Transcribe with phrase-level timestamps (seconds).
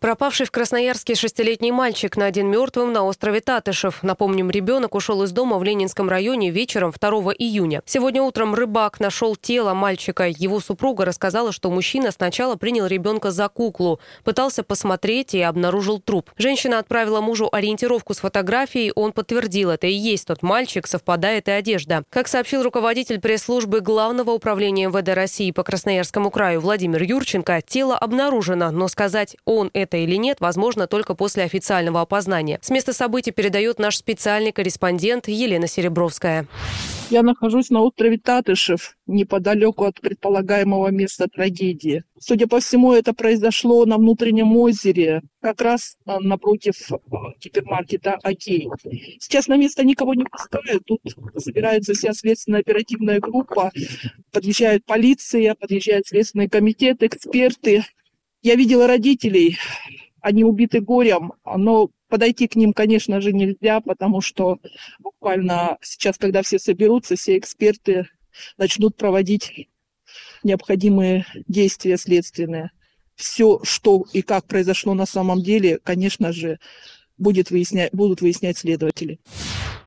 [0.00, 4.02] Пропавший в Красноярске шестилетний мальчик найден мертвым на острове Татышев.
[4.02, 7.82] Напомним, ребенок ушел из дома в Ленинском районе вечером 2 июня.
[7.84, 10.26] Сегодня утром рыбак нашел тело мальчика.
[10.26, 16.30] Его супруга рассказала, что мужчина сначала принял ребенка за куклу, пытался посмотреть и обнаружил труп.
[16.38, 21.50] Женщина отправила мужу ориентировку с фотографией, он подтвердил, это и есть тот мальчик, совпадает и
[21.50, 22.04] одежда.
[22.08, 28.70] Как сообщил руководитель пресс-службы Главного управления МВД России по Красноярскому краю Владимир Юрченко, тело обнаружено,
[28.70, 32.60] но сказать, он это это или нет, возможно только после официального опознания.
[32.62, 36.46] С места событий передает наш специальный корреспондент Елена Серебровская.
[37.10, 42.04] Я нахожусь на острове Татышев, неподалеку от предполагаемого места трагедии.
[42.20, 48.68] Судя по всему, это произошло на внутреннем озере, как раз а, напротив а, гипермаркета «Окей».
[49.18, 50.84] Сейчас на место никого не пускают.
[50.86, 51.00] Тут
[51.36, 53.72] собирается вся следственная оперативная группа,
[54.30, 57.82] подъезжает полиция, подъезжает следственный комитет, эксперты.
[58.42, 59.58] Я видела родителей,
[60.20, 64.58] они убиты горем, но подойти к ним, конечно же, нельзя, потому что
[64.98, 68.08] буквально сейчас, когда все соберутся, все эксперты
[68.56, 69.68] начнут проводить
[70.42, 72.70] необходимые действия следственные.
[73.14, 76.58] Все, что и как произошло на самом деле, конечно же,
[77.18, 79.20] будет выяснять, будут выяснять следователи.